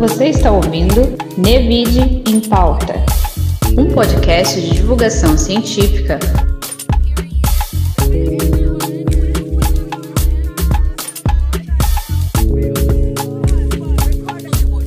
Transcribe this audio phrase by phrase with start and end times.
[0.00, 2.94] Você está ouvindo Nevide em Pauta,
[3.76, 6.18] um podcast de divulgação científica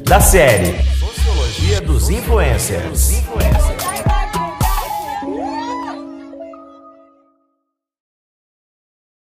[0.04, 3.22] da série Sociologia dos Influencers.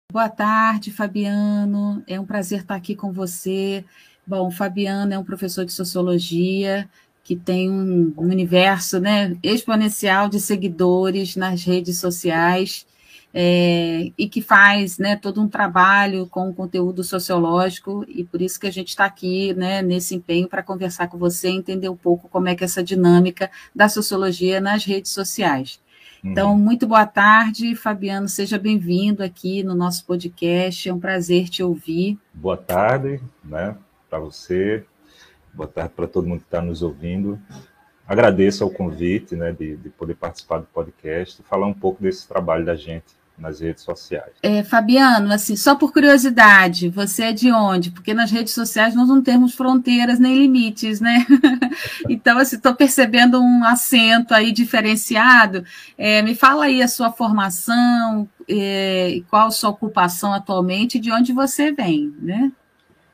[0.10, 2.02] Boa tarde, Fabiano.
[2.08, 3.84] É um prazer estar aqui com você.
[4.26, 6.89] Bom, o Fabiano é um professor de sociologia
[7.24, 12.86] que tem um universo né, exponencial de seguidores nas redes sociais
[13.34, 18.68] é, e que faz né, todo um trabalho com conteúdo sociológico, e por isso que
[18.68, 22.50] a gente está aqui né, nesse empenho para conversar com você, entender um pouco como
[22.50, 25.79] é que é essa dinâmica da sociologia nas redes sociais.
[26.24, 26.57] Então, uhum.
[26.57, 32.20] muito boa tarde, Fabiano, seja bem-vindo aqui no nosso podcast, é um prazer te ouvir.
[32.34, 33.76] Boa tarde, né,
[34.11, 34.83] para você,
[35.53, 37.39] boa tarde para todo mundo que está nos ouvindo.
[38.06, 42.28] Agradeço ao convite, né, de, de poder participar do podcast e falar um pouco desse
[42.28, 43.06] trabalho da gente
[43.38, 44.34] nas redes sociais.
[44.44, 47.89] É, Fabiano, assim, só por curiosidade, você é de onde?
[47.89, 51.26] Porque nas redes sociais nós não temos fronteiras nem limites, né?
[52.09, 55.64] então, assim, estou percebendo um acento aí diferenciado.
[55.98, 61.12] É, me fala aí a sua formação, é, qual a sua ocupação atualmente e de
[61.12, 62.52] onde você vem, né?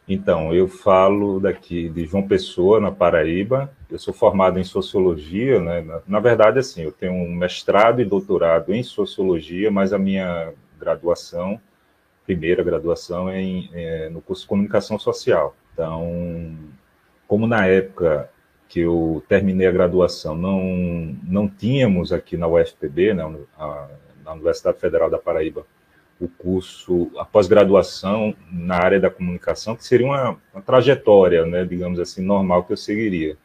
[0.07, 3.69] Então, eu falo daqui de João Pessoa, na Paraíba.
[3.91, 5.81] Eu sou formado em sociologia, né?
[5.81, 10.53] Na, na, verdade, assim, eu tenho um mestrado e doutorado em sociologia, mas a minha
[10.79, 11.59] graduação,
[12.25, 15.53] primeira graduação, é, em, é no curso de comunicação social.
[15.73, 16.55] Então,
[17.27, 18.29] como na época
[18.69, 23.23] que eu terminei a graduação, não, não tínhamos aqui na UFPB, né,
[24.23, 25.65] na Universidade Federal da Paraíba,
[26.19, 31.99] o curso, a pós-graduação na área da comunicação, que seria uma, uma, trajetória, né, digamos
[31.99, 33.37] assim, normal que eu seguiria.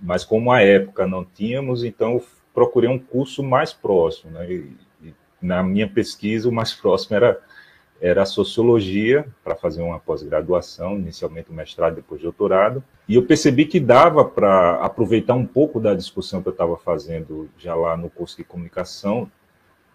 [0.00, 4.32] Mas como a época não tínhamos, então eu procurei um curso mais próximo.
[4.32, 7.38] Né, e, e na minha pesquisa, o mais próximo era,
[8.00, 12.82] era a sociologia, para fazer uma pós-graduação, inicialmente o mestrado, depois doutorado.
[13.06, 17.50] E eu percebi que dava para aproveitar um pouco da discussão que eu estava fazendo
[17.58, 19.30] já lá no curso de comunicação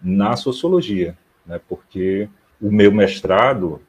[0.00, 1.16] na sociologia
[1.46, 2.28] né, porque
[2.60, 3.80] o meu mestrado,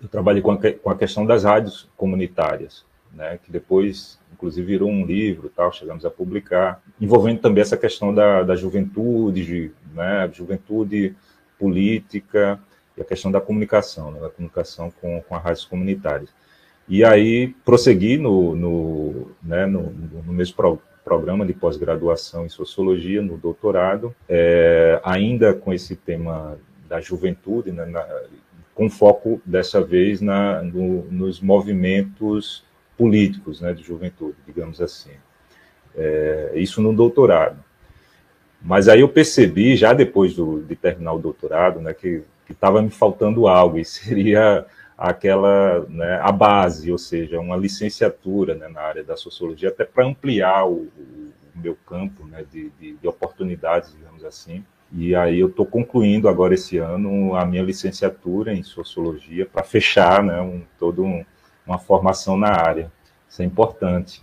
[0.00, 4.88] eu trabalhei com a, com a questão das rádios comunitárias, né, que depois, inclusive, virou
[4.90, 11.14] um livro, tal, chegamos a publicar, envolvendo também essa questão da, da juventude, né, juventude
[11.58, 12.58] política
[12.96, 16.30] e a questão da comunicação, né, da comunicação com, com as rádios comunitárias.
[16.88, 20.56] E aí prossegui no, no, né, no, no mesmo
[21.04, 26.58] programa de pós-graduação em sociologia, no doutorado, é, ainda com esse tema
[26.88, 28.06] da juventude, né, na,
[28.74, 32.64] com foco dessa vez na, no, nos movimentos
[32.96, 35.12] políticos né, de juventude, digamos assim.
[35.96, 37.62] É, isso no doutorado.
[38.60, 42.90] Mas aí eu percebi, já depois do, de terminar o doutorado, né, que estava me
[42.90, 44.64] faltando algo, e seria
[45.02, 50.06] aquela né, a base, ou seja, uma licenciatura né, na área da sociologia, até para
[50.06, 54.64] ampliar o, o, meu campo né, de, de, de, oportunidades, digamos assim.
[54.92, 60.22] E aí eu estou concluindo agora esse ano a minha licenciatura em sociologia para fechar
[60.22, 61.24] né, um, toda um,
[61.66, 62.90] uma formação na área.
[63.28, 64.22] Isso é importante.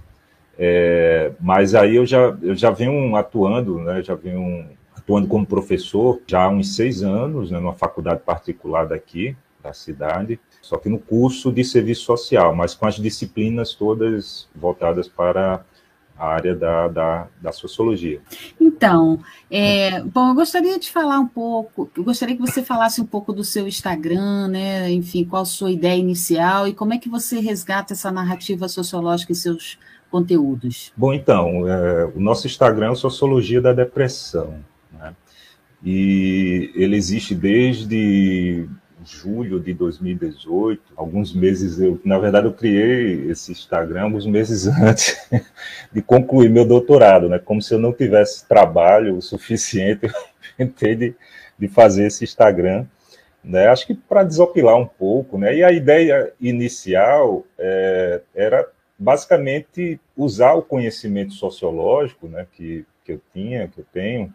[0.57, 4.65] É, mas aí eu já, eu já venho atuando, né, já venho
[4.95, 10.39] atuando como professor já há uns seis anos, né, numa faculdade particular daqui, da cidade,
[10.69, 15.65] só que no curso de serviço social, mas com as disciplinas todas voltadas para
[16.15, 18.21] a área da, da, da sociologia.
[18.61, 19.19] Então,
[19.49, 23.33] é, bom, eu gostaria de falar um pouco, eu gostaria que você falasse um pouco
[23.33, 24.91] do seu Instagram, né?
[24.91, 29.31] Enfim, qual a sua ideia inicial e como é que você resgata essa narrativa sociológica
[29.31, 29.79] em seus
[30.11, 30.93] conteúdos?
[30.95, 34.59] Bom, então, é, o nosso Instagram é Sociologia da Depressão,
[34.93, 35.15] né?
[35.83, 38.69] E ele existe desde
[39.05, 45.17] julho de 2018, alguns meses eu, na verdade, eu criei esse Instagram alguns meses antes
[45.91, 47.39] de concluir meu doutorado, né?
[47.39, 50.13] Como se eu não tivesse trabalho o suficiente, eu
[50.57, 51.15] tentei de,
[51.57, 52.85] de fazer esse Instagram,
[53.43, 53.67] né?
[53.67, 55.55] Acho que para desopilar um pouco, né?
[55.55, 62.45] E a ideia inicial é, era basicamente usar o conhecimento sociológico, né?
[62.51, 64.33] Que, que eu tinha, que eu tenho,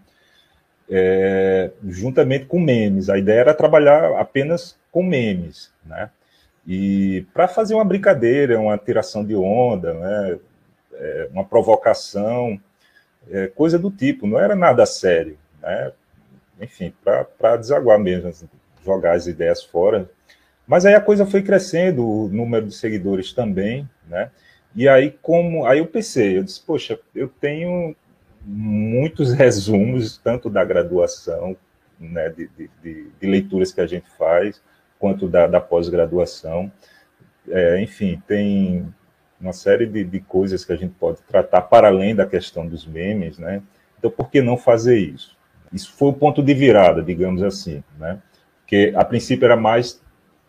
[0.89, 3.09] é, juntamente com memes.
[3.09, 6.11] A ideia era trabalhar apenas com memes, né?
[6.67, 10.39] E para fazer uma brincadeira, uma tiração de onda, né?
[10.95, 12.59] É, uma provocação,
[13.31, 15.93] é, coisa do tipo, não era nada sério, né?
[16.61, 18.49] Enfim, para desaguar mesmo, assim,
[18.85, 20.09] jogar as ideias fora.
[20.67, 24.31] Mas aí a coisa foi crescendo, o número de seguidores também, né?
[24.75, 27.95] E aí, como aí eu pensei, eu disse, poxa, eu tenho
[28.45, 31.57] muitos resumos, tanto da graduação,
[31.99, 32.49] né, de,
[32.83, 34.61] de, de leituras que a gente faz,
[34.99, 36.71] quanto da, da pós-graduação.
[37.49, 38.87] É, enfim, tem
[39.41, 42.87] uma série de, de coisas que a gente pode tratar para além da questão dos
[42.87, 43.63] memes, né?
[43.99, 45.37] Então, por que não fazer isso?
[45.73, 48.21] Isso foi o ponto de virada, digamos assim, né?
[48.61, 50.03] Porque a princípio era mais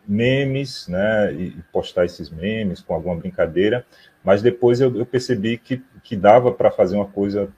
[0.07, 1.33] memes, né?
[1.33, 3.86] E postar esses memes com alguma brincadeira,
[4.24, 7.50] mas depois eu, eu percebi que, que dava para fazer uma coisa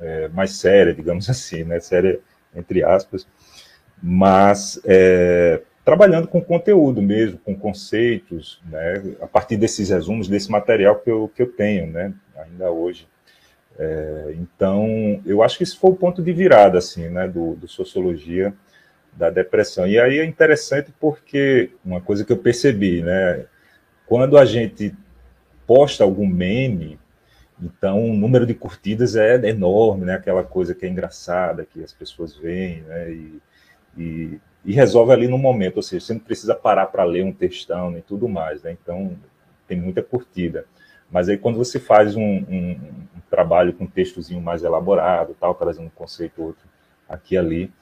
[0.00, 1.80] é, mais séria, digamos assim, né?
[1.80, 2.20] Séria
[2.54, 3.26] entre aspas,
[4.02, 10.96] mas é, trabalhando com conteúdo mesmo, com conceitos, né, a partir desses resumos, desse material
[10.96, 13.08] que eu, que eu tenho, né, ainda hoje.
[13.78, 17.66] É, então, eu acho que esse foi o ponto de virada, assim, né, do, do
[17.66, 18.54] Sociologia
[19.12, 19.86] da Depressão.
[19.86, 23.46] E aí é interessante porque uma coisa que eu percebi, né,
[24.06, 24.94] quando a gente
[25.66, 26.98] posta algum meme,
[27.62, 31.92] então o número de curtidas é enorme, né, aquela coisa que é engraçada, que as
[31.92, 33.42] pessoas veem, né, e,
[33.96, 37.32] e e resolve ali no momento, ou seja, você não precisa parar para ler um
[37.32, 38.72] textão nem tudo mais, né?
[38.72, 39.16] Então
[39.68, 40.64] tem muita curtida.
[41.10, 42.70] Mas aí quando você faz um, um,
[43.14, 46.64] um trabalho com um textozinho mais elaborado, tal, trazendo um conceito outro
[47.06, 47.72] aqui e ali,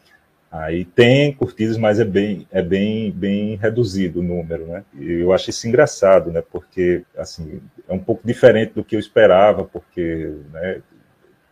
[0.52, 4.84] aí tem curtidas, mas é bem é bem bem reduzido o número, né?
[4.94, 6.42] E eu acho isso engraçado, né?
[6.42, 10.82] Porque assim é um pouco diferente do que eu esperava, porque né,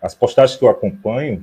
[0.02, 1.43] as postagens que eu acompanho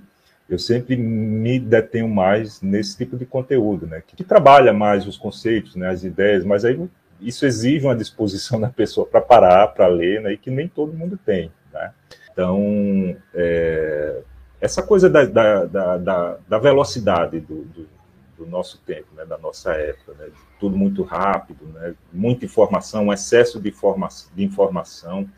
[0.50, 4.02] eu sempre me detenho mais nesse tipo de conteúdo, né?
[4.06, 5.90] Que, trabalha mais os conceitos, né?
[5.90, 6.80] As ideias, mas aí
[7.20, 10.34] isso exige uma disposição da pessoa para parar, para ler, né?
[10.34, 11.92] E que nem todo mundo tem, né?
[12.32, 14.22] Então, é,
[14.60, 17.88] essa coisa da, da, da, da velocidade do, do,
[18.38, 19.26] do, nosso tempo, né?
[19.26, 20.30] Da nossa época, né?
[20.60, 21.94] Tudo muito rápido, né?
[22.12, 25.30] Muita informação, um excesso de, forma, de informação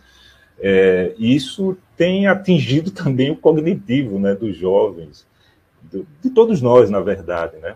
[0.59, 5.25] é, isso tem atingido também o cognitivo né, dos jovens,
[5.81, 7.57] do, de todos nós, na verdade.
[7.57, 7.75] Né?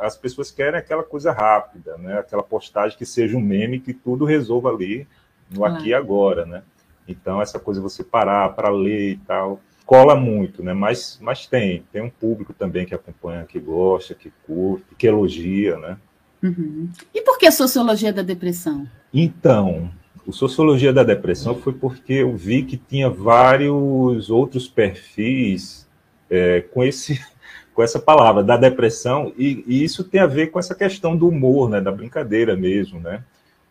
[0.00, 2.18] As pessoas querem aquela coisa rápida, né?
[2.18, 5.06] aquela postagem que seja um meme que tudo resolva ali,
[5.50, 6.44] no aqui e agora.
[6.44, 6.62] Né?
[7.06, 10.74] Então, essa coisa você parar para ler e tal, cola muito, né?
[10.74, 15.78] mas, mas tem, tem um público também que acompanha, que gosta, que curte, que elogia.
[15.78, 15.96] Né?
[16.42, 16.90] Uhum.
[17.14, 18.86] E por que a sociologia da depressão?
[19.14, 19.90] Então,
[20.26, 25.88] o Sociologia da Depressão foi porque eu vi que tinha vários outros perfis
[26.28, 27.24] é, com, esse,
[27.72, 31.28] com essa palavra, da depressão, e, e, isso tem a ver com essa questão do
[31.28, 33.22] humor, né, da brincadeira mesmo, né?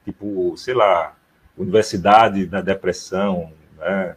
[0.05, 1.13] Tipo, sei lá,
[1.57, 4.15] Universidade da Depressão, né?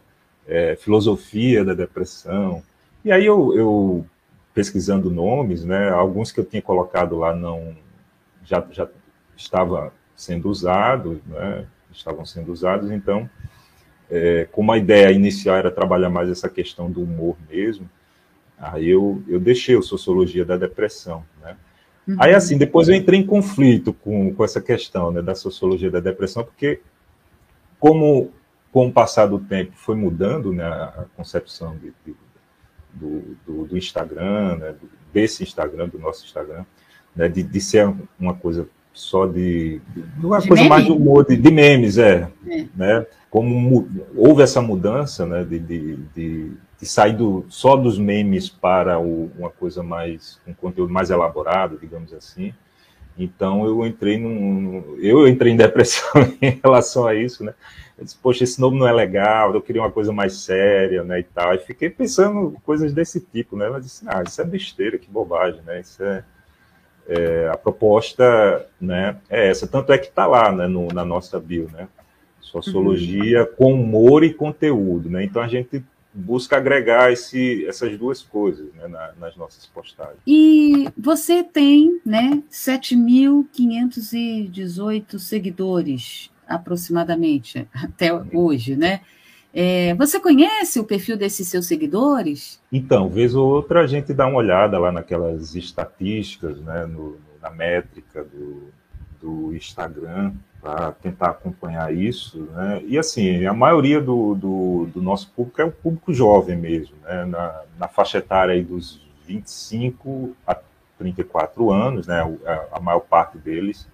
[0.49, 2.63] É, filosofia da Depressão.
[3.05, 4.05] E aí eu, eu,
[4.53, 7.75] pesquisando nomes, né, alguns que eu tinha colocado lá não
[8.43, 8.87] já, já
[9.37, 11.65] estava sendo usado, né?
[11.91, 12.91] estavam sendo usados.
[12.91, 13.29] Então,
[14.09, 17.89] é, como a ideia inicial era trabalhar mais essa questão do humor mesmo,
[18.57, 21.55] aí eu, eu deixei o Sociologia da Depressão, né?
[22.07, 22.15] Uhum.
[22.17, 25.99] Aí, assim, depois eu entrei em conflito com, com essa questão né, da Sociologia da
[25.99, 26.81] Depressão, porque
[27.79, 28.31] como
[28.71, 32.15] com o passar do tempo foi mudando né, a concepção de, de,
[32.93, 34.75] do, do, do, Instagram, né,
[35.13, 36.65] desse Instagram, do nosso Instagram,
[37.15, 40.69] né, de, de ser uma coisa só de, de uma de coisa meme?
[40.69, 43.05] mais de humor, de, de memes, é, é, né?
[43.29, 46.51] Como houve essa mudança, né, de, de,
[46.81, 52.13] sair do, só dos memes para o, uma coisa mais, um conteúdo mais elaborado, digamos
[52.13, 52.53] assim.
[53.19, 56.09] Então eu entrei num, eu entrei em depressão
[56.41, 57.53] em relação a isso, né?
[57.97, 61.19] Eu disse, poxa, esse nome não é legal, eu queria uma coisa mais séria, né,
[61.19, 61.53] e tal.
[61.53, 63.65] E fiquei pensando coisas desse tipo, né?
[63.65, 65.81] Ela disse, ah, isso é besteira, que bobagem, né?
[65.81, 66.23] Isso é
[67.09, 71.39] é, a proposta né, é essa, tanto é que está lá né, no, na nossa
[71.39, 71.87] bio, né?
[72.39, 73.55] Sociologia uhum.
[73.57, 75.23] com humor e conteúdo, né?
[75.23, 75.83] Então a gente
[76.19, 80.19] busca agregar esse, essas duas coisas né, na, nas nossas postagens.
[80.27, 89.01] E você tem né, 7.518 seguidores, aproximadamente, até hoje, né?
[89.51, 92.61] É, você conhece o perfil desses seus seguidores?
[92.71, 97.49] Então, vez ou outra a gente dá uma olhada lá naquelas estatísticas, né, no, na
[97.49, 98.69] métrica do,
[99.19, 102.41] do Instagram, para tentar acompanhar isso.
[102.51, 102.81] Né?
[102.85, 107.25] E assim, a maioria do, do, do, nosso público é o público jovem mesmo, né?
[107.25, 110.57] na, na faixa etária dos 25 a
[110.97, 112.21] 34 anos, né?
[112.45, 113.87] a, a maior parte deles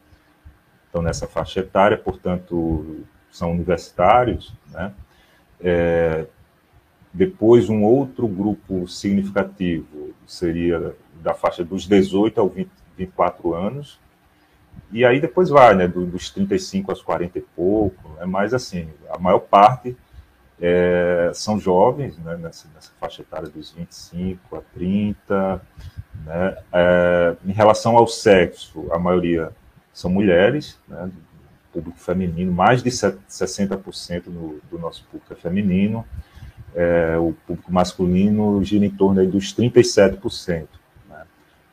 [0.85, 4.93] estão nessa faixa etária, portanto, são universitários, né?
[5.59, 6.25] É,
[7.13, 13.99] depois, um outro grupo significativo seria da faixa dos 18 ao 20, 24 anos.
[14.91, 19.17] E aí depois vai, né, dos 35 aos 40 e pouco, né, mas assim, a
[19.17, 19.95] maior parte
[20.61, 25.61] é, são jovens, né, nessa, nessa, faixa etária dos 25 a 30,
[26.25, 29.51] né, é, em relação ao sexo, a maioria
[29.91, 31.09] são mulheres, né,
[31.73, 36.05] público feminino, mais de 60% no, do nosso público é feminino,
[36.73, 40.67] é, o público masculino gira em torno dos 37%.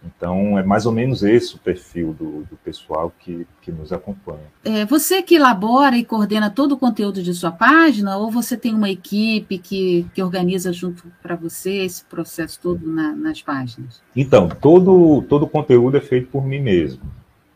[0.05, 4.47] Então, é mais ou menos esse o perfil do, do pessoal que, que nos acompanha.
[4.65, 8.75] É, você que elabora e coordena todo o conteúdo de sua página, ou você tem
[8.75, 14.03] uma equipe que, que organiza junto para você esse processo todo na, nas páginas?
[14.15, 17.03] Então, todo, todo o conteúdo é feito por mim mesmo.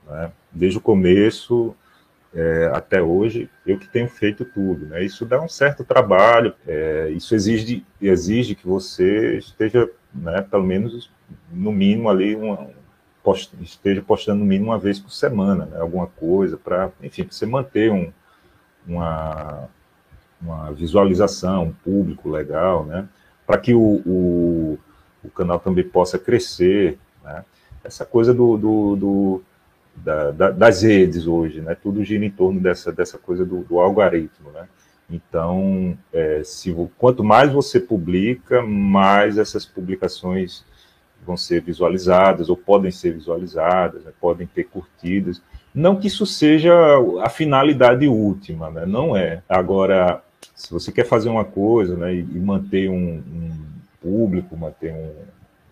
[0.06, 0.30] Né?
[0.52, 1.74] Desde o começo
[2.32, 4.86] é, até hoje, eu que tenho feito tudo.
[4.86, 5.04] Né?
[5.04, 11.10] Isso dá um certo trabalho, é, isso exige, exige que você esteja, né, pelo menos
[11.50, 12.68] no mínimo ali uma,
[13.26, 17.44] post, esteja postando no mínimo uma vez por semana, né, alguma coisa para, enfim, você
[17.44, 18.12] manter um,
[18.86, 19.68] uma,
[20.40, 23.08] uma visualização, um público legal, né,
[23.44, 24.78] para que o, o,
[25.24, 27.44] o, canal também possa crescer, né,
[27.82, 29.42] essa coisa do, do, do
[29.96, 33.80] da, da, das redes hoje, né, tudo gira em torno dessa, dessa coisa do, do
[33.80, 34.68] algoritmo, né,
[35.10, 40.64] então, é, se, quanto mais você publica, mais essas publicações
[41.26, 45.42] vão ser visualizadas ou podem ser visualizadas, né, podem ter curtidas.
[45.74, 46.72] Não que isso seja
[47.22, 49.42] a finalidade última, né, não é.
[49.48, 50.22] Agora,
[50.54, 53.66] se você quer fazer uma coisa né, e, manter um, um,
[54.00, 55.12] público, manter um,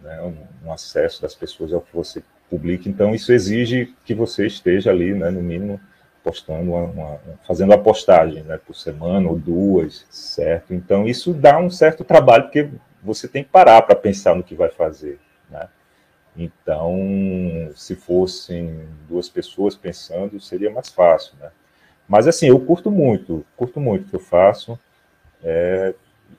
[0.03, 4.47] né, um, um, acesso das pessoas ao que você publica, então isso exige que você
[4.47, 5.81] esteja ali, né, no mínimo,
[6.23, 10.73] postando uma, uma, fazendo a postagem né, por semana ou duas, certo?
[10.75, 12.69] Então isso dá um certo trabalho, porque
[13.03, 15.19] você tem que parar para pensar no que vai fazer.
[15.51, 15.69] Né?
[16.37, 21.51] Então, se fossem duas pessoas pensando, seria mais fácil, né?
[22.09, 24.79] Mas assim, eu curto muito, curto muito o que eu faço,
[25.43, 25.95] é,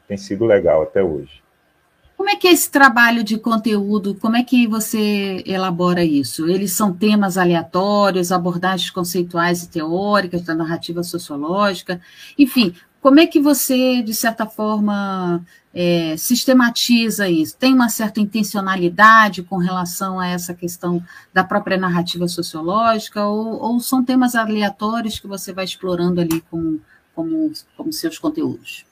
[0.07, 1.43] tem sido legal até hoje.
[2.17, 4.15] Como é que é esse trabalho de conteúdo?
[4.15, 6.47] Como é que você elabora isso?
[6.47, 11.99] Eles são temas aleatórios, abordagens conceituais e teóricas da narrativa sociológica,
[12.37, 12.73] enfim,
[13.05, 17.55] como é que você, de certa forma, é, sistematiza isso?
[17.55, 20.99] Tem uma certa intencionalidade com relação a essa questão
[21.31, 26.81] da própria narrativa sociológica, ou, ou são temas aleatórios que você vai explorando ali como,
[27.13, 28.87] como, como seus conteúdos?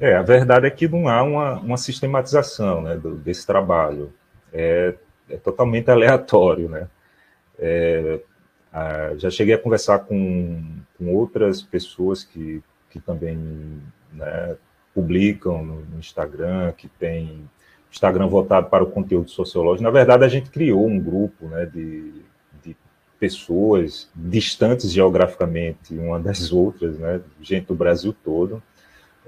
[0.00, 4.12] É, a verdade é que não há uma, uma sistematização né, do, desse trabalho.
[4.52, 4.96] É,
[5.30, 6.88] é, totalmente aleatório, né?
[7.56, 8.18] É,
[8.72, 13.38] a, já cheguei a conversar com, com outras pessoas que que também
[14.12, 14.56] né,
[14.94, 17.48] publicam no Instagram, que tem
[17.90, 19.82] Instagram voltado para o conteúdo sociológico.
[19.82, 22.12] Na verdade, a gente criou um grupo né, de,
[22.62, 22.76] de
[23.18, 28.62] pessoas distantes geograficamente uma das outras, né, gente do Brasil todo,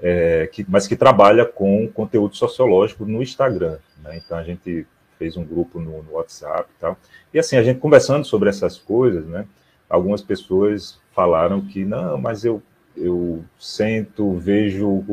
[0.01, 3.77] é, que, mas que trabalha com conteúdo sociológico no Instagram.
[4.03, 4.21] Né?
[4.23, 4.85] Então, a gente
[5.17, 6.97] fez um grupo no, no, WhatsApp e tal.
[7.31, 9.45] E assim, a gente conversando sobre essas coisas, né,
[9.87, 12.61] algumas pessoas falaram que, não, mas eu
[12.95, 15.03] eu sento, vejo,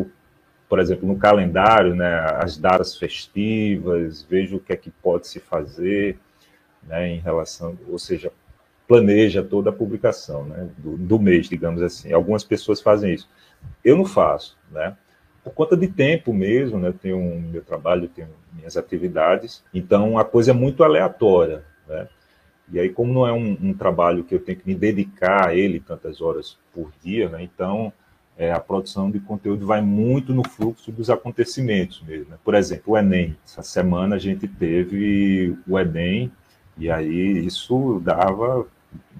[0.69, 5.41] por exemplo, no calendário, né, as datas festivas, vejo o que é que pode se
[5.41, 6.19] fazer,
[6.83, 8.33] né, em relação, ou seja,
[8.87, 12.13] planeja toda a publicação, né, do, do mês, digamos assim.
[12.13, 13.29] Algumas pessoas fazem isso.
[13.85, 14.97] Eu não faço, né?
[15.45, 16.89] Por conta de tempo mesmo, né?
[16.89, 22.09] Eu tenho meu trabalho, tenho minhas atividades, então a coisa é muito aleatória, né?
[22.71, 25.55] E aí, como não é um, um, trabalho que eu tenho que me dedicar a
[25.55, 27.43] ele tantas horas por dia, né?
[27.43, 27.93] então
[28.37, 32.31] é, a produção de conteúdo vai muito no fluxo dos acontecimentos mesmo.
[32.31, 32.37] Né?
[32.45, 33.37] Por exemplo, o Enem.
[33.45, 36.31] Essa semana a gente teve o Enem,
[36.77, 38.67] e aí isso dava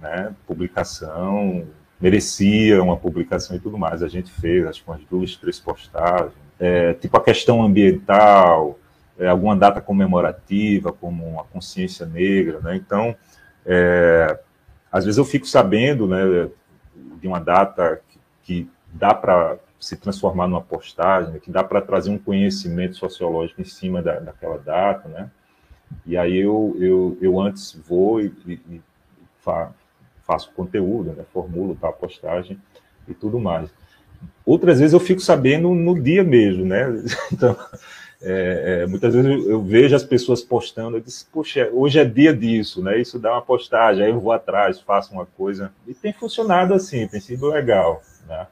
[0.01, 1.67] né, publicação,
[2.01, 4.03] merecia uma publicação e tudo mais.
[4.03, 6.33] A gente fez, acho que umas duas, três postagens.
[6.61, 8.79] É, tipo a questão ambiental,
[9.19, 12.77] é, alguma data comemorativa, como a consciência negra, né?
[12.77, 13.17] Então,
[13.71, 14.41] é,
[14.91, 16.49] às vezes eu fico sabendo né,
[17.21, 21.83] de uma data que, que dá para se transformar numa postagem, né, que dá para
[21.83, 25.31] trazer um conhecimento sociológico em cima da, daquela data, né?
[26.05, 28.83] E aí eu, eu, eu antes vou e, e, e
[29.41, 29.71] fa,
[30.27, 32.59] faço conteúdo, né, formulo tal postagem
[33.07, 33.71] e tudo mais.
[34.45, 36.87] Outras vezes eu fico sabendo no dia mesmo, né?
[37.31, 37.55] Então,
[38.21, 42.35] é, é, muitas vezes eu, vejo as pessoas postando, eu disse, poxa, hoje é dia
[42.35, 43.01] disso, né?
[43.01, 45.73] Isso dá uma postagem, aí eu vou atrás, faço uma coisa.
[45.87, 48.47] E tem funcionado assim, tem sido legal, né?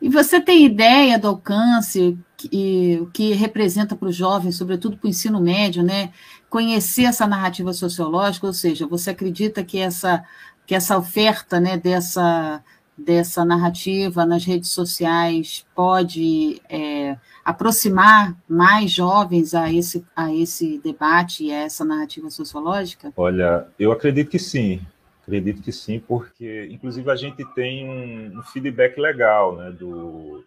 [0.00, 2.18] E você tem ideia do alcance?
[2.38, 6.12] que, que representa para os jovens, sobretudo para o ensino médio, né?
[6.48, 10.24] Conhecer essa narrativa sociológica, ou seja, você acredita que essa,
[10.64, 12.62] que essa oferta né, dessa,
[12.98, 21.44] dessa narrativa nas redes sociais pode é, aproximar mais jovens a esse, a esse debate
[21.44, 23.12] e a essa narrativa sociológica?
[23.16, 24.80] Olha, eu acredito que sim.
[25.22, 30.42] Acredito que sim, porque inclusive a gente tem um, um feedback legal né, do,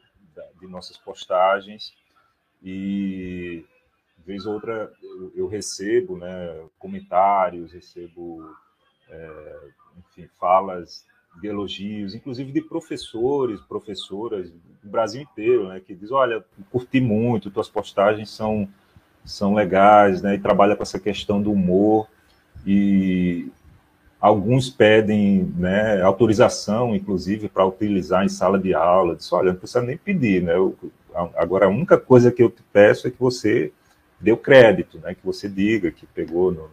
[0.60, 1.94] de nossas postagens
[2.64, 3.64] e
[4.26, 8.56] vez ou outra eu, eu recebo né, comentários, recebo
[9.10, 11.06] é, enfim, falas
[11.40, 17.52] de elogios, inclusive de professores, professoras do Brasil inteiro, né, que diz, olha, curti muito,
[17.52, 18.68] tuas postagens são
[19.24, 22.08] são legais, né, e trabalha com essa questão do humor
[22.66, 23.52] e
[24.22, 29.16] Alguns pedem né, autorização, inclusive, para utilizar em sala de aula.
[29.16, 30.44] Disse, olha, não precisa nem pedir.
[30.44, 30.54] Né?
[30.54, 30.78] Eu,
[31.36, 33.74] agora, a única coisa que eu te peço é que você
[34.20, 35.16] dê o crédito, né?
[35.16, 36.70] que você diga que pegou, no,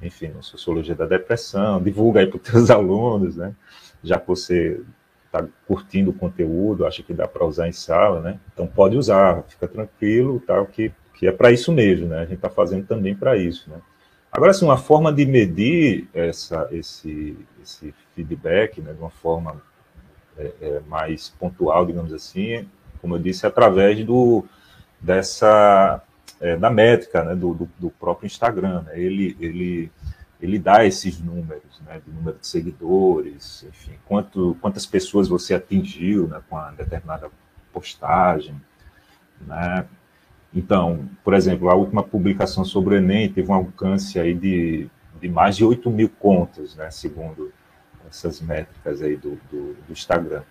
[0.00, 3.54] enfim, na Sociologia da Depressão, divulga aí para os seus alunos, né?
[4.02, 4.80] Já que você
[5.26, 8.38] está curtindo o conteúdo, acha que dá para usar em sala, né?
[8.52, 12.18] então pode usar, fica tranquilo, tal, que, que é para isso mesmo, né?
[12.18, 13.68] a gente está fazendo também para isso.
[13.70, 13.76] Né?
[14.30, 19.60] Agora, assim, uma forma de medir essa, esse, esse feedback, né, de uma forma
[20.36, 22.68] é, é, mais pontual, digamos assim,
[23.00, 24.44] como eu disse, é através do,
[25.00, 26.02] dessa,
[26.40, 28.82] é, da métrica né, do, do, do, próprio Instagram.
[28.82, 29.00] Né?
[29.00, 29.90] Ele, ele,
[30.40, 36.28] ele dá esses números, né, de número de seguidores, enfim, quanto, quantas pessoas você atingiu
[36.28, 37.30] né, com a determinada
[37.72, 38.54] postagem,
[39.40, 39.86] né,
[40.54, 44.88] então, por exemplo, a última publicação sobre o Enem teve um alcance aí de,
[45.20, 47.52] de mais de 8 mil contas, né, segundo
[48.08, 50.42] essas métricas aí do, do, do Instagram.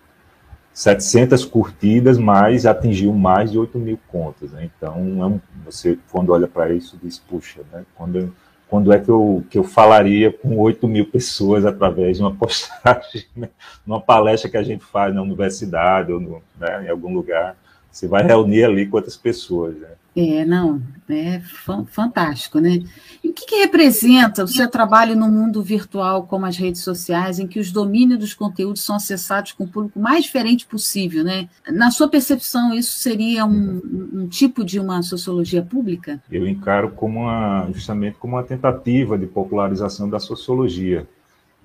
[0.71, 4.51] 700 curtidas, mas atingiu mais de 8 mil contas.
[4.51, 4.69] Né?
[4.77, 7.83] Então, é você, quando olha para isso, diz, puxa, né?
[7.95, 8.31] quando,
[8.69, 13.25] quando é que eu, que eu falaria com 8 mil pessoas através de uma postagem,
[13.35, 13.49] né?
[13.85, 17.55] numa palestra que a gente faz na universidade ou no, né, em algum lugar?
[17.91, 19.89] Você vai reunir ali quantas pessoas, né?
[20.19, 21.39] É, não, é
[21.85, 22.83] fantástico, né?
[23.23, 27.37] E o que, que, representa o seu trabalho no mundo virtual, como as redes sociais,
[27.37, 31.47] em que os domínios dos conteúdos são acessados com o público mais diferente possível, né?
[31.71, 33.79] Na sua percepção, isso seria um,
[34.11, 36.19] um tipo de uma sociologia pública?
[36.31, 41.07] Eu encaro como uma, justamente como uma tentativa de popularização da sociologia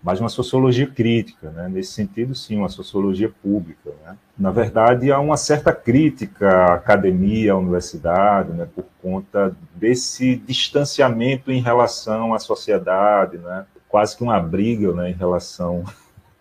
[0.03, 1.69] mas uma sociologia crítica, né?
[1.69, 3.91] nesse sentido, sim, uma sociologia pública.
[4.05, 4.17] Né?
[4.37, 8.67] Na verdade, há uma certa crítica à academia, à universidade, né?
[8.75, 13.65] por conta desse distanciamento em relação à sociedade, né?
[13.89, 15.11] quase que uma briga né?
[15.11, 15.85] em relação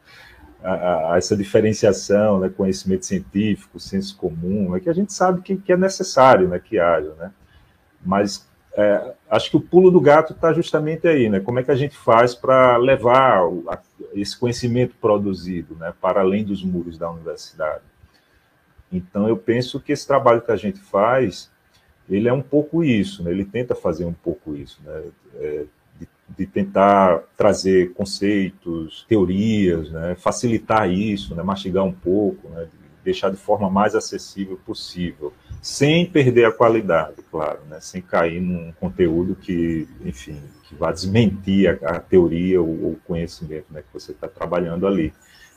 [0.64, 2.50] a, a, essa diferenciação, né?
[2.50, 4.80] conhecimento científico, senso comum, né?
[4.80, 6.58] que a gente sabe que, que é necessário né?
[6.58, 7.32] que haja, né?
[8.04, 11.40] mas é, acho que o pulo do gato está justamente aí, né?
[11.40, 13.42] Como é que a gente faz para levar
[14.14, 17.84] esse conhecimento produzido, né, para além dos muros da universidade?
[18.92, 21.50] Então, eu penso que esse trabalho que a gente faz,
[22.10, 23.32] ele é um pouco isso, né?
[23.32, 25.04] Ele tenta fazer um pouco isso, né?
[25.36, 25.66] É,
[26.00, 26.08] de,
[26.38, 30.16] de, tentar trazer conceitos, teorias, né?
[30.16, 31.44] Facilitar isso, né?
[31.44, 32.68] Mastigar um pouco, né?
[33.04, 37.80] Deixar de forma mais acessível possível sem perder a qualidade, claro, né?
[37.80, 43.66] sem cair num conteúdo que, enfim, que vá desmentir a, a teoria ou o conhecimento
[43.70, 45.14] né, que você está trabalhando ali.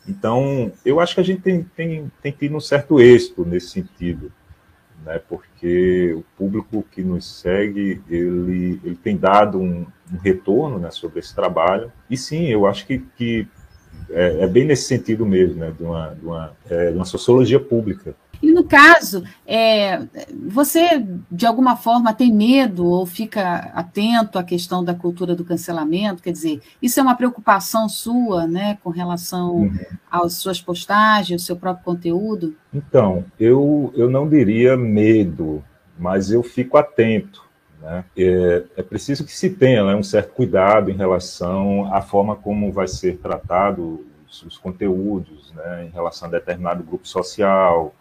[0.07, 4.31] Então, eu acho que a gente tem, tem, tem tido um certo êxito nesse sentido,
[5.03, 10.91] né, porque o público que nos segue, ele, ele tem dado um, um retorno né,
[10.91, 13.49] sobre esse trabalho, e sim, eu acho que, que
[14.11, 17.61] é, é, bem nesse sentido mesmo, né, de, uma, de, uma, é, de uma sociologia
[17.61, 20.03] pública, e no caso, é,
[20.47, 26.23] você de alguma forma tem medo ou fica atento à questão da cultura do cancelamento?
[26.23, 29.79] Quer dizer, isso é uma preocupação sua, né, com relação uhum.
[30.11, 32.55] às suas postagens, ao seu próprio conteúdo?
[32.73, 35.65] Então, eu, eu não diria medo,
[35.99, 37.43] mas eu fico atento.
[37.85, 38.03] Né?
[38.17, 42.73] É, é preciso que se tenha né, um certo cuidado em relação à forma como
[42.73, 47.95] vai ser tratado os, os conteúdos, né, em relação a determinado grupo social,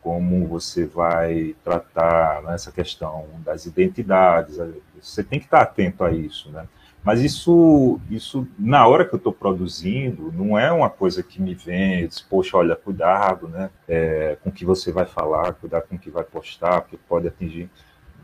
[0.00, 4.58] como você vai tratar nessa questão das identidades.
[4.98, 6.66] Você tem que estar atento a isso, né?
[7.04, 11.54] Mas isso, isso na hora que eu estou produzindo, não é uma coisa que me
[11.54, 13.68] vem, diz, poxa, olha, cuidado, né?
[13.86, 17.28] É, com o que você vai falar, cuidado com o que vai postar, porque pode
[17.28, 17.68] atingir.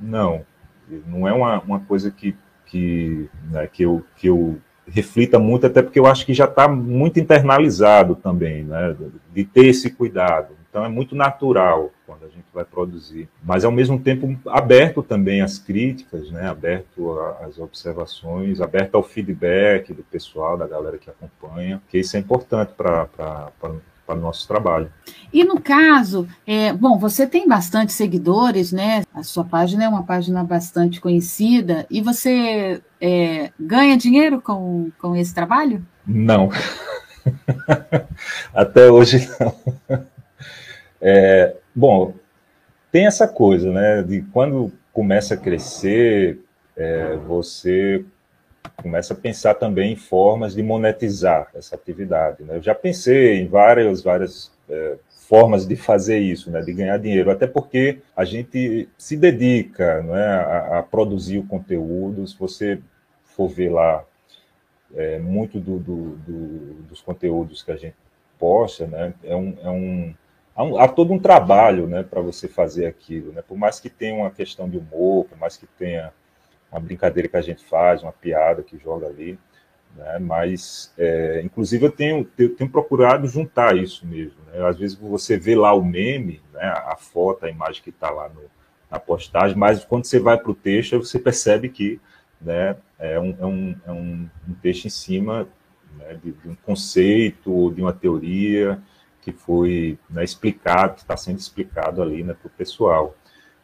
[0.00, 0.44] Não,
[1.06, 5.82] não é uma, uma coisa que, que, né, que, eu, que eu reflita muito, até
[5.82, 8.94] porque eu acho que já está muito internalizado também, né?
[9.32, 10.54] De ter esse cuidado.
[10.68, 15.40] Então é muito natural quando a gente vai produzir, mas ao mesmo tempo aberto também
[15.40, 16.48] às críticas, né?
[16.48, 22.20] aberto às observações, aberto ao feedback do pessoal, da galera que acompanha, que isso é
[22.20, 23.48] importante para
[24.06, 24.90] para o nosso trabalho.
[25.32, 29.04] E no caso, é, bom, você tem bastante seguidores, né?
[29.14, 35.16] A sua página é uma página bastante conhecida e você é, ganha dinheiro com, com
[35.16, 35.84] esse trabalho?
[36.06, 36.50] Não.
[38.54, 40.04] Até hoje não.
[41.00, 42.14] É, bom,
[42.90, 44.02] tem essa coisa, né?
[44.02, 46.38] De quando começa a crescer,
[46.76, 48.04] é, você
[48.76, 52.42] começa a pensar também em formas de monetizar essa atividade.
[52.44, 52.56] Né?
[52.56, 54.96] Eu já pensei em várias, várias é,
[55.28, 56.60] formas de fazer isso, né?
[56.60, 62.26] de ganhar dinheiro, até porque a gente se dedica né, a, a produzir o conteúdo.
[62.26, 62.80] Se você
[63.24, 64.04] for ver lá
[64.94, 67.96] é, muito do, do, do, dos conteúdos que a gente
[68.38, 70.14] posta, né, é um, é um
[70.54, 73.32] há, um, há todo um trabalho né, para você fazer aquilo.
[73.32, 73.42] Né?
[73.46, 76.12] Por mais que tenha uma questão de humor, por mais que tenha
[76.74, 79.38] uma brincadeira que a gente faz, uma piada que joga ali,
[79.96, 80.18] né?
[80.18, 84.38] mas, é, inclusive, eu tenho, eu tenho procurado juntar isso mesmo.
[84.52, 84.66] Né?
[84.66, 86.64] Às vezes você vê lá o meme, né?
[86.64, 88.42] a foto, a imagem que está lá no,
[88.90, 92.00] na postagem, mas quando você vai para o texto, você percebe que
[92.40, 95.48] né, é, um, é, um, é um, um texto em cima
[95.96, 98.80] né, de, de, um conceito, de uma teoria
[99.22, 103.16] que foi né, explicado, que está sendo explicado ali né, para o pessoal.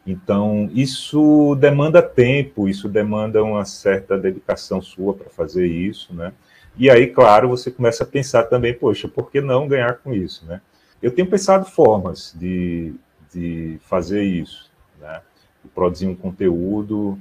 [0.05, 6.33] Então, isso demanda tempo, isso demanda uma certa dedicação sua para fazer isso, né?
[6.77, 10.45] E aí, claro, você começa a pensar também, poxa, por que não ganhar com isso,
[10.45, 10.61] né?
[11.01, 12.93] Eu tenho pensado formas de,
[13.33, 15.21] de fazer isso, né?
[15.63, 17.19] De produzir um conteúdo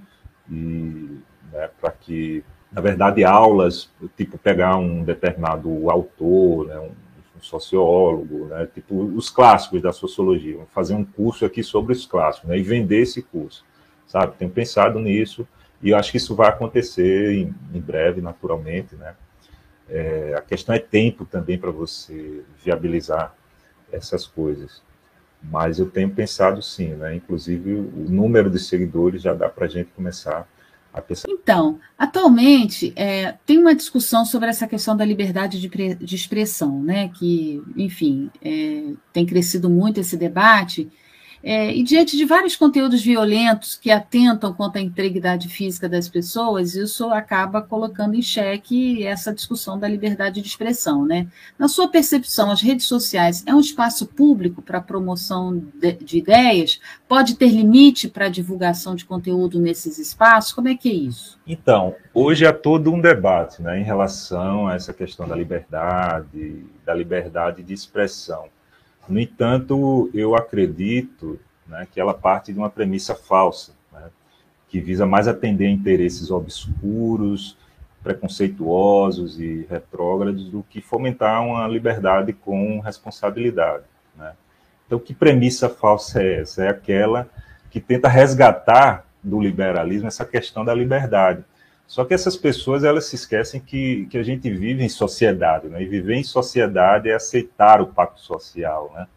[0.51, 1.19] e
[1.53, 6.93] né, para que, na verdade, aulas, tipo pegar um determinado autor, né, um
[7.41, 8.69] um sociólogo, né?
[8.73, 12.59] tipo os clássicos da sociologia, fazer um curso aqui sobre os clássicos, né?
[12.59, 13.65] E vender esse curso,
[14.07, 14.37] sabe?
[14.37, 15.47] Tenho pensado nisso
[15.83, 19.15] e eu acho que isso vai acontecer em, em breve, naturalmente, né?
[19.89, 23.35] É, a questão é tempo também para você viabilizar
[23.91, 24.83] essas coisas.
[25.43, 27.15] Mas eu tenho pensado sim, né?
[27.15, 30.47] Inclusive o número de seguidores já dá para a gente começar
[31.29, 37.09] então, atualmente é, tem uma discussão sobre essa questão da liberdade de, de expressão, né?
[37.09, 40.91] Que, enfim, é, tem crescido muito esse debate
[41.43, 46.75] é, e diante de vários conteúdos violentos que atentam contra a integridade física das pessoas,
[46.75, 51.07] isso acaba colocando em xeque essa discussão da liberdade de expressão.
[51.07, 51.27] Né?
[51.59, 56.79] Na sua percepção, as redes sociais é um espaço público para promoção de, de, ideias?
[57.09, 60.53] Pode ter limite para a divulgação de conteúdo nesses espaços?
[60.53, 61.39] Como é que é isso?
[61.47, 66.93] Então, hoje há todo um debate né, em relação a essa questão da liberdade, da
[66.93, 68.49] liberdade de expressão.
[69.11, 74.09] No entanto, eu acredito né, que ela parte de uma premissa falsa, né,
[74.69, 77.57] que visa mais atender a interesses obscuros,
[78.05, 83.83] preconceituosos e retrógrados do que fomentar uma liberdade com responsabilidade.
[84.17, 84.33] Né?
[84.87, 86.65] Então, que premissa falsa é essa?
[86.65, 87.29] É aquela
[87.69, 91.45] que tenta resgatar do liberalismo essa questão da liberdade.
[91.91, 95.83] Só que essas pessoas elas se esquecem que, que a gente vive em sociedade, né?
[95.83, 99.09] E viver em sociedade é aceitar o pacto social, né?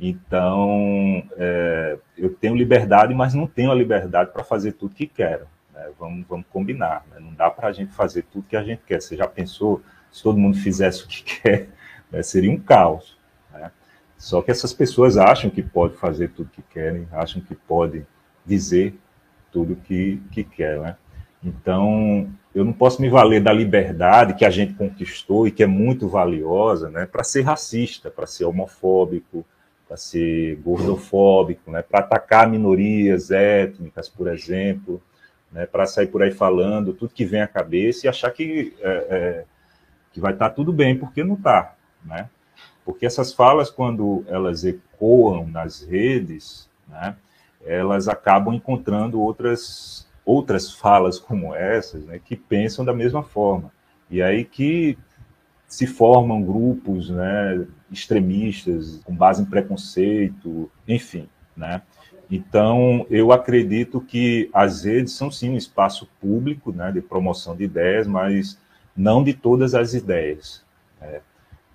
[0.00, 5.46] Então, é, eu tenho liberdade, mas não tenho a liberdade para fazer tudo que quero.
[5.72, 5.90] Né?
[5.96, 7.06] Vamos, vamos combinar.
[7.08, 7.20] Né?
[7.20, 9.00] Não dá para a gente fazer tudo que a gente quer.
[9.00, 11.68] Você já pensou se todo mundo fizesse o que quer?
[12.10, 12.20] Né?
[12.24, 13.16] Seria um caos.
[13.52, 13.70] Né?
[14.18, 18.04] Só que essas pessoas acham que pode fazer tudo que querem, acham que pode
[18.44, 18.92] dizer
[19.52, 20.96] tudo que, que quer, né?
[21.44, 25.66] Então, eu não posso me valer da liberdade que a gente conquistou e que é
[25.66, 29.44] muito valiosa, né, para ser racista, para ser homofóbico,
[29.88, 35.02] para ser gordofóbico, né, para atacar minorias étnicas, por exemplo,
[35.50, 39.06] né, para sair por aí falando tudo que vem à cabeça e achar que, é,
[39.10, 39.44] é,
[40.12, 41.74] que vai estar tá tudo bem, porque não está,
[42.04, 42.28] né?
[42.84, 47.16] Porque essas falas, quando elas ecoam nas redes, né,
[47.64, 53.72] elas acabam encontrando outras outras falas como essas, né, que pensam da mesma forma.
[54.10, 54.98] E aí que
[55.66, 61.26] se formam grupos né, extremistas com base em preconceito, enfim.
[61.56, 61.80] Né?
[62.30, 67.64] Então, eu acredito que as redes são sim um espaço público né, de promoção de
[67.64, 68.58] ideias, mas
[68.96, 70.62] não de todas as ideias.
[71.00, 71.20] Né?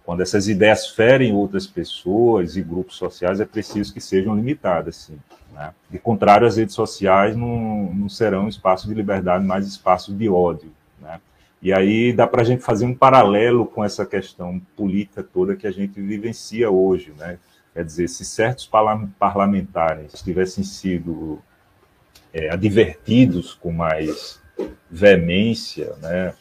[0.06, 5.20] Quando essas ideias ferem outras pessoas e grupos sociais, é preciso que sejam limitadas, sim.
[5.58, 5.74] Né?
[5.90, 10.72] De contrário, as redes sociais não, não serão espaço de liberdade, mas espaço de ódio.
[11.02, 11.20] Né?
[11.62, 15.66] E aí dá para a gente fazer um paralelo com essa questão política toda que
[15.66, 17.40] a gente vivencia hoje, né?
[17.74, 18.68] Quer dizer, se certos
[19.20, 21.40] parlamentares tivessem sido
[22.34, 24.42] é, advertidos com mais
[24.90, 26.34] veemência, né,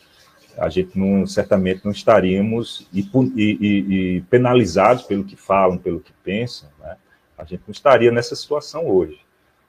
[0.56, 6.12] a gente não, certamente não estaríamos e, e, e, penalizados pelo que falam, pelo que
[6.24, 6.96] pensam, né,
[7.36, 9.20] a gente não estaria nessa situação hoje.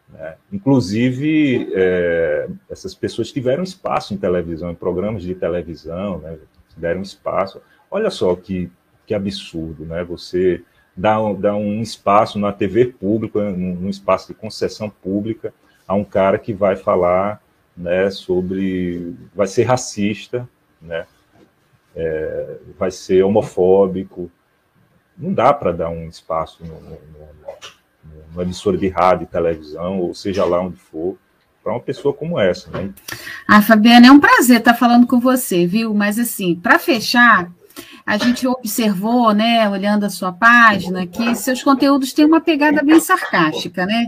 [0.09, 0.35] Né?
[0.51, 6.37] Inclusive, é, essas pessoas tiveram espaço em televisão, em programas de televisão, né?
[6.77, 7.61] deram espaço.
[7.89, 8.71] Olha só que,
[9.05, 10.03] que absurdo, né?
[10.03, 10.63] Você
[10.95, 15.53] dá, dá um espaço na TV pública, num, espaço de concessão pública,
[15.87, 17.41] a um cara que vai falar
[17.75, 19.15] né, sobre.
[19.35, 20.47] vai ser racista,
[20.81, 21.05] né?
[21.95, 24.31] É, vai ser homofóbico.
[25.17, 30.13] Não dá para dar um espaço no, no, no, no emissora de rádio, televisão, ou
[30.13, 31.17] seja lá onde for,
[31.63, 32.69] para uma pessoa como essa.
[32.69, 32.93] Né?
[33.47, 35.93] Ah, Fabiana, é um prazer estar falando com você, viu?
[35.93, 37.51] Mas assim, para fechar,
[38.05, 42.99] a gente observou, né, olhando a sua página, que seus conteúdos têm uma pegada bem
[42.99, 44.07] sarcástica, né?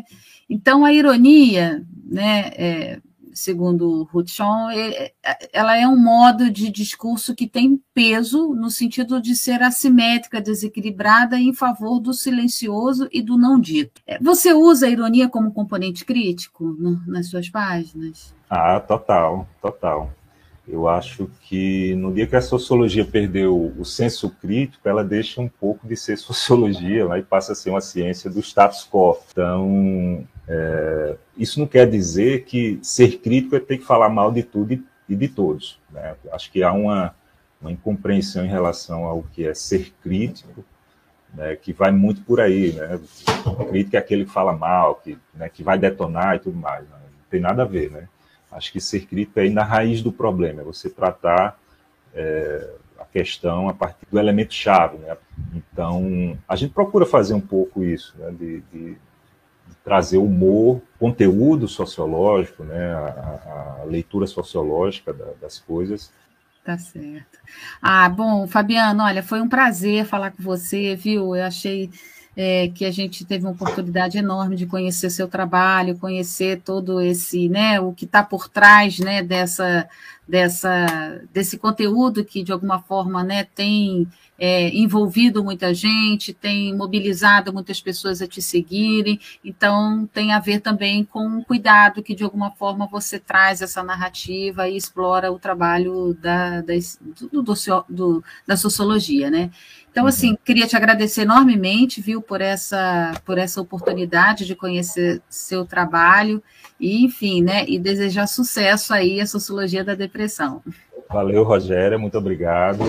[0.49, 2.99] Então, a ironia, né, é,
[3.33, 5.11] segundo Hutchon, é,
[5.53, 11.37] ela é um modo de discurso que tem peso no sentido de ser assimétrica, desequilibrada
[11.37, 14.01] em favor do silencioso e do não dito.
[14.05, 18.33] É, você usa a ironia como componente crítico no, nas suas páginas?
[18.49, 20.11] Ah, total, total.
[20.71, 25.49] Eu acho que no dia que a sociologia perdeu o senso crítico, ela deixa um
[25.49, 29.17] pouco de ser sociologia né, e passa a ser uma ciência do status quo.
[29.31, 34.41] Então, é, isso não quer dizer que ser crítico é ter que falar mal de
[34.41, 34.73] tudo
[35.07, 35.79] e, de todos.
[35.91, 36.15] Né?
[36.31, 37.13] Acho que há uma,
[37.61, 40.65] uma, incompreensão em relação ao que é ser crítico,
[41.35, 42.71] né, que vai muito por aí.
[42.71, 42.99] Né?
[43.69, 46.81] Crítico é aquele que fala mal, que, né, que vai detonar e tudo mais.
[46.81, 46.97] Né?
[46.99, 48.09] Não tem nada a ver, né?
[48.51, 51.59] Acho que ser crítico é ir na raiz do problema, é você tratar
[52.15, 54.97] é, a questão a partir do elemento chave.
[54.97, 55.15] Né?
[55.53, 58.31] Então, a gente procura fazer um pouco isso, né?
[58.31, 58.97] de, de
[59.89, 62.93] trazer humor, conteúdo sociológico, né?
[62.93, 66.11] a, a leitura sociológica da, das coisas.
[66.63, 67.39] Tá certo.
[67.81, 71.35] Ah, bom, Fabiano, olha, foi um prazer falar com você, viu?
[71.35, 71.89] Eu achei
[72.37, 77.49] é, que a gente teve uma oportunidade enorme de conhecer seu trabalho, conhecer todo esse,
[77.49, 79.89] né, o que está por trás, né, dessa,
[80.29, 87.51] dessa, desse conteúdo que de alguma forma, né, tem é, envolvido muita gente, tem mobilizado
[87.51, 92.23] muitas pessoas a te seguirem, então tem a ver também com o cuidado que de
[92.23, 96.73] alguma forma você traz essa narrativa e explora o trabalho da, da,
[97.31, 97.55] do, do,
[97.89, 99.49] do, da sociologia, né?
[99.91, 100.09] Então, uhum.
[100.09, 106.43] assim, queria te agradecer enormemente, viu, por essa, por essa oportunidade de conhecer seu trabalho
[106.79, 110.63] e, enfim, né, e desejar sucesso aí à Sociologia da Depressão.
[111.09, 112.83] Valeu, Rogéria, muito obrigado.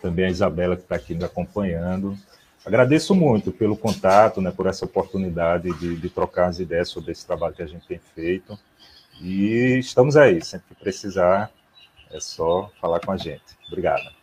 [0.00, 2.16] Também a Isabela que está aqui me acompanhando.
[2.64, 7.26] Agradeço muito pelo contato, né, por essa oportunidade de, de trocar as ideias sobre esse
[7.26, 8.58] trabalho que a gente tem feito.
[9.20, 11.50] E estamos aí, sempre que precisar,
[12.10, 13.42] é só falar com a gente.
[13.66, 14.21] Obrigado.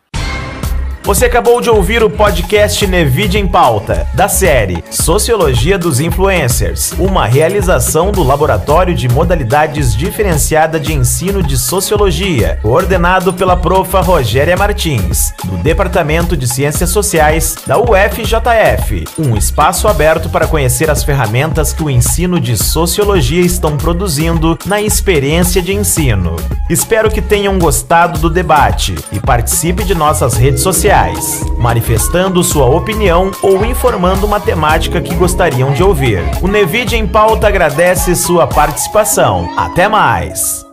[1.10, 7.26] Você acabou de ouvir o podcast Nevid em Pauta, da série Sociologia dos Influencers, uma
[7.26, 15.34] realização do Laboratório de Modalidades Diferenciada de Ensino de Sociologia, coordenado pela profa Rogéria Martins,
[15.44, 21.82] do Departamento de Ciências Sociais da UFJF, um espaço aberto para conhecer as ferramentas que
[21.82, 26.36] o ensino de Sociologia estão produzindo na experiência de ensino.
[26.68, 32.66] Espero que tenham gostado do debate e participe de nossas redes sociais sociais, manifestando sua
[32.66, 36.20] opinião ou informando uma temática que gostariam de ouvir.
[36.42, 39.50] O Nevid em Pauta agradece sua participação.
[39.56, 40.69] Até mais!